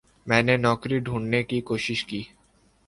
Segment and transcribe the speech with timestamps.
[0.27, 2.21] میں نے نوکری ڈھوڑھنے کی کوشش کی۔